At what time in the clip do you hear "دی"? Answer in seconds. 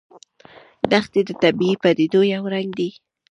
2.79-2.89